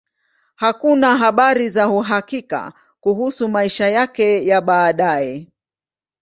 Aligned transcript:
Hakuna 0.55 1.17
habari 1.17 1.69
za 1.69 1.89
uhakika 1.89 2.73
kuhusu 2.99 3.49
maisha 3.49 3.87
yake 3.89 4.45
ya 4.45 4.61
baadaye. 4.61 5.47